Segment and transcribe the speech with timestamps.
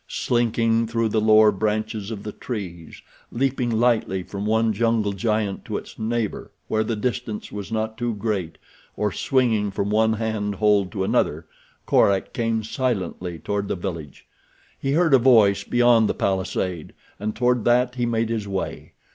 [0.07, 5.77] Slinking through the lower branches of the trees, leaping lightly from one jungle giant to
[5.77, 8.57] its neighbor where the distance was not too great,
[8.97, 11.45] or swinging from one hand hold to another
[11.85, 14.25] Korak came silently toward the village.
[14.79, 18.93] He heard a voice beyond the palisade and toward that he made his way.